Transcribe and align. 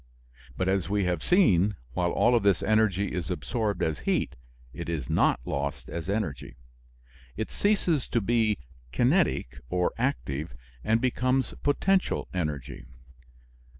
But, 0.57 0.67
as 0.67 0.89
we 0.89 1.03
have 1.05 1.21
seen, 1.21 1.75
while 1.93 2.11
all 2.11 2.33
of 2.33 2.41
this 2.41 2.63
energy 2.63 3.09
is 3.13 3.29
absorbed 3.29 3.83
as 3.83 3.99
heat, 3.99 4.35
it 4.73 4.89
is 4.89 5.11
not 5.11 5.39
lost 5.45 5.89
as 5.89 6.09
energy. 6.09 6.55
It 7.37 7.51
ceases 7.51 8.07
to 8.07 8.19
be 8.19 8.57
kinetic 8.91 9.59
or 9.69 9.91
active 9.99 10.55
and 10.83 10.99
becomes 11.01 11.53
potential 11.61 12.27
energy. 12.33 12.87